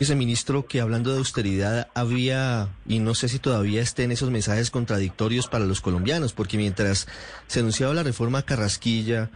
[0.00, 4.70] Ese ministro que hablando de austeridad había, y no sé si todavía estén esos mensajes
[4.70, 7.06] contradictorios para los colombianos, porque mientras
[7.46, 9.30] se anunciaba la reforma Carrasquilla,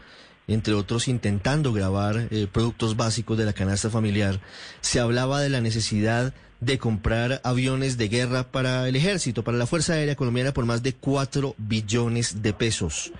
[0.49, 4.41] entre otros intentando grabar eh, productos básicos de la canasta familiar,
[4.81, 9.67] se hablaba de la necesidad de comprar aviones de guerra para el ejército, para la
[9.67, 13.13] Fuerza Aérea Colombiana por más de 4 billones de pesos.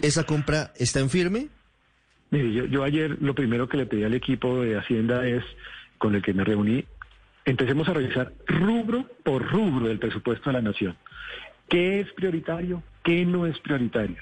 [0.00, 1.48] ¿Esa compra está en firme?
[2.30, 5.42] Mire, yo, yo ayer lo primero que le pedí al equipo de Hacienda es,
[6.04, 6.84] con el que me reuní,
[7.46, 10.94] empecemos a revisar rubro por rubro del presupuesto de la nación.
[11.66, 12.82] ¿Qué es prioritario?
[13.02, 14.18] ¿Qué no es prioritario?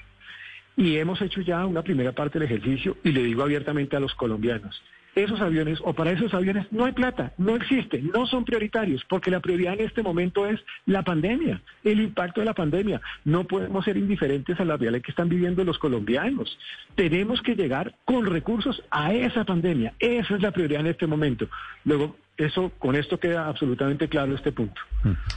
[0.75, 4.15] Y hemos hecho ya una primera parte del ejercicio y le digo abiertamente a los
[4.15, 4.81] colombianos,
[5.15, 9.29] esos aviones o para esos aviones no hay plata, no existen, no son prioritarios, porque
[9.29, 13.01] la prioridad en este momento es la pandemia, el impacto de la pandemia.
[13.23, 16.57] No podemos ser indiferentes a la realidad que están viviendo los colombianos.
[16.95, 19.93] Tenemos que llegar con recursos a esa pandemia.
[19.99, 21.47] Esa es la prioridad en este momento.
[21.85, 24.81] Luego, eso, con esto queda absolutamente claro este punto.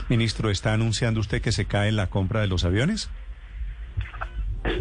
[0.09, 3.11] Ministro, ¿está anunciando usted que se cae la compra de los aviones?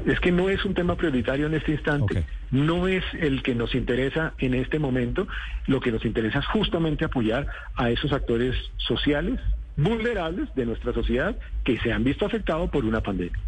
[0.07, 3.75] Es que no es un tema prioritario en este instante, no es el que nos
[3.75, 5.27] interesa en este momento,
[5.67, 9.41] lo que nos interesa es justamente apoyar a esos actores sociales
[9.77, 13.39] vulnerables de nuestra sociedad que se han visto afectados por una pandemia.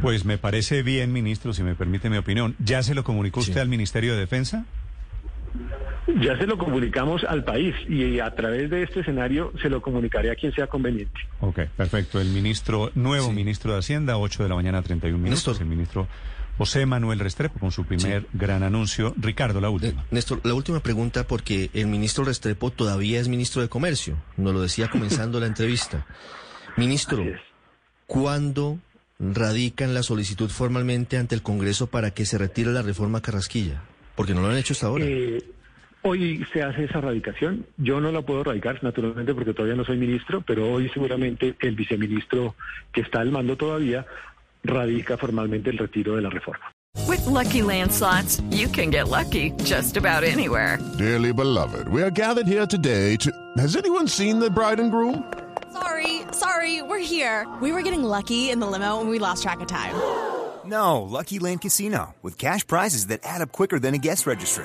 [0.00, 2.54] Pues me parece bien, ministro, si me permite mi opinión.
[2.58, 4.64] ¿Ya se lo comunicó usted al Ministerio de Defensa?
[6.20, 10.30] Ya se lo comunicamos al país y a través de este escenario se lo comunicaré
[10.32, 11.18] a quien sea conveniente.
[11.40, 12.20] Ok, perfecto.
[12.20, 13.32] El ministro, nuevo Sí.
[13.32, 15.46] ministro de Hacienda, 8 de la mañana, 31 minutos.
[15.46, 15.62] Néstor.
[15.62, 16.08] El ministro
[16.58, 19.14] José Manuel Restrepo con su primer gran anuncio.
[19.16, 20.04] Ricardo, la Eh, última.
[20.10, 24.60] Néstor, la última pregunta porque el ministro Restrepo todavía es ministro de Comercio, nos lo
[24.60, 26.04] decía comenzando la entrevista.
[26.76, 27.22] Ministro.
[28.06, 28.78] ¿cuándo
[29.18, 33.82] radican la solicitud formalmente ante el Congreso para que se retire la reforma Carrasquilla?
[34.16, 35.04] Porque no lo han hecho hasta ahora.
[35.06, 35.42] Eh,
[36.02, 37.66] hoy se hace esa radicación.
[37.76, 41.74] Yo no la puedo radicar, naturalmente, porque todavía no soy ministro, pero hoy seguramente el
[41.74, 42.54] viceministro
[42.92, 44.06] que está al mando todavía
[44.64, 46.72] radica formalmente el retiro de la reforma.
[47.08, 50.78] With Lucky Land slots, you can get lucky just about anywhere.
[50.98, 53.30] Dearly beloved, we are gathered here today to.
[53.56, 55.24] Has anyone seen the bride and groom?
[55.72, 57.46] Sorry, sorry, we're here.
[57.62, 59.94] We were getting lucky in the limo and we lost track of time.
[60.64, 64.64] No, Lucky Land Casino, with cash prizes that add up quicker than a guest registry.